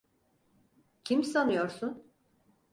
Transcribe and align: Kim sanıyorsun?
Kim 1.03 1.23
sanıyorsun? 1.23 2.11